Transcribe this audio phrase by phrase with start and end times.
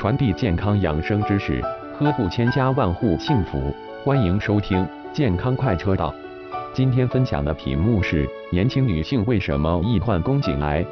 [0.00, 1.60] 传递健康养生知识，
[1.98, 3.70] 呵护千家万户幸福。
[4.02, 6.14] 欢迎收听健康快车道。
[6.72, 10.82] 今天分享的题目是：年轻女性为什么易患宫颈癌？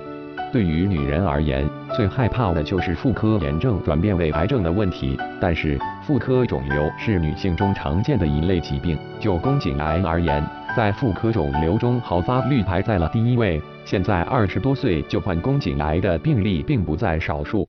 [0.53, 1.67] 对于女人而言，
[1.97, 5.19] 最害怕的就是妇科炎症转变为癌症的问题。
[5.41, 8.99] 但是，妇科肿瘤是女性中常见的一类疾病。
[9.19, 10.45] 就宫颈癌而言，
[10.77, 13.59] 在妇科肿瘤中好发率排在了第一位。
[13.87, 17.67] 现在二十多岁就患宫颈癌的病例并不在少数。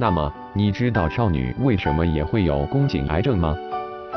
[0.00, 3.54] 那么，你知道少女为什么也会有宫颈癌症吗？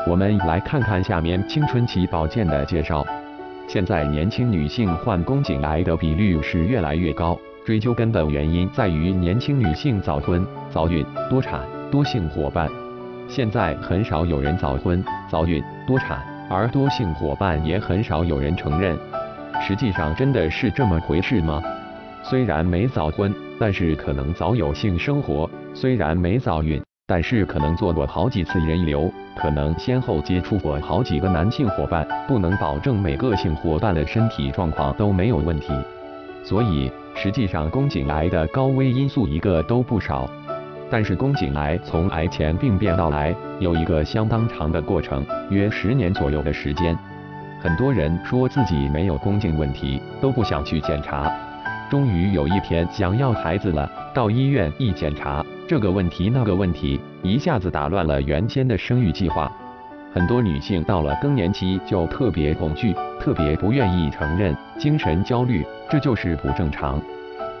[0.08, 3.04] 我们来看看下面青春期保健的介绍。
[3.68, 7.38] 现在年轻女性患宫颈癌的比率是越来越高。
[7.66, 11.60] 追究根本原因在于年轻女性早婚、早孕、多产、
[11.90, 12.66] 多性伙伴。
[13.28, 18.96] 现在很少有人早婚、早孕、多产，而多性伙伴也很少有人承认。
[19.60, 21.62] 实际上真的是这么回事吗？
[22.22, 35.72] 虽然没早婚，但是可能早有性生活；虽然没早孕，但是可能做过好几次人流，可能先后接触过好几个男性伙伴，不能保证每个性伙伴的身体状况都没有问题。
[36.42, 36.90] 所以。
[37.16, 40.28] 实际上，宫颈癌的高危因素一个都不少。
[40.90, 46.98] 但是，宫颈癌从癌前病变到癌有一个相当长的过程，约十年左右的时间。
[47.60, 51.32] 很多人说自己没有宫颈问题，都不想去检查。
[51.90, 59.50] 终于有一天想要孩子了，到医院一检查，这个问题那个问题，一下子打乱了原先的生育计划。
[60.12, 67.00] 很多女性到了更年期就特别恐惧，特别不愿意承认，精神焦虑，这就是不正常。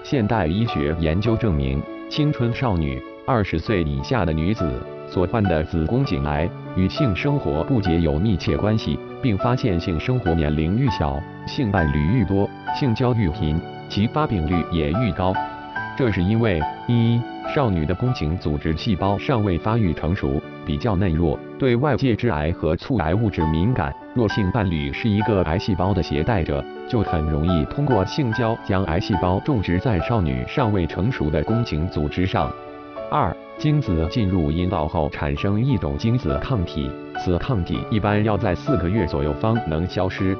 [0.02, 4.70] 现代医学研究证明，青春少女二十岁以下的女子
[5.08, 15.32] 所患的子宫颈癌与性生活不洁有密切关系，并发现性生活年龄愈小，性伴侣愈多，性交愈频，其发病率也愈高。
[15.96, 17.20] 这是因为一。
[17.54, 23.94] 少女的宫颈组织细胞尚未发育成熟，比较嫩弱，对外界致癌和促癌物质敏感。
[24.14, 32.50] 若性伴侣是一个癌细胞的携带者，就很容易通过性交将癌细胞种植在少女尚未成熟的宫颈组织上。
[33.10, 36.90] 二、精子进入阴道后产生一种精子抗体，
[37.22, 40.34] 此抗体一般要在四个月左右方能消失。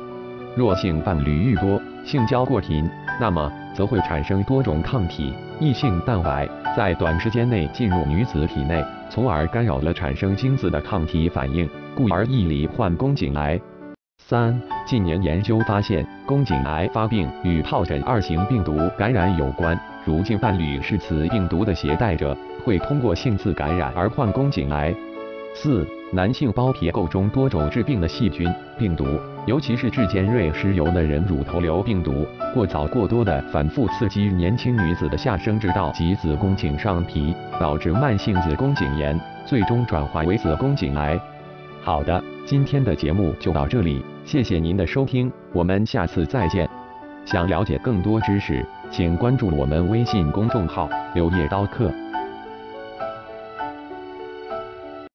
[0.57, 2.89] 若性伴侣愈多，性交过频，
[3.21, 6.49] 那么则会产生多种抗体，异性蛋白。
[6.77, 13.61] 在短时间内进入女子体内，从而干扰了产生精子的抗体反应，故而易罹患宫颈癌。
[14.19, 24.93] 三、近年研究发现，宫颈癌发病与疱疹二型病毒感染有关，如性伴侣是此病毒的携带者，会通过性自感染而患宫颈癌。
[25.55, 29.07] 四、男性包皮垢中多种致病的细菌、病毒。
[29.47, 41.21] 尤其是质尖锐湿疣的人乳头瘤病毒，过早过多的反复刺激年轻女子的下生殖道及子宫颈上皮，导致慢性子宫颈炎，最终转化为子宫颈癌。
[41.83, 46.67] 好的，今天的节目就到这里，谢谢您的收听，我们下次再见。
[47.27, 51.93] 想了解更多知识，请关注我们微信公众号“柳叶刀客”。